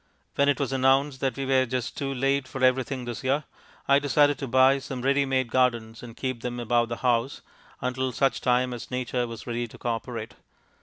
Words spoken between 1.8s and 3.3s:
too late for everything this